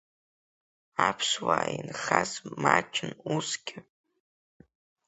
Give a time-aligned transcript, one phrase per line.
[1.07, 2.31] Аԥсуаа инхаз
[2.63, 3.77] маҷын усгьы.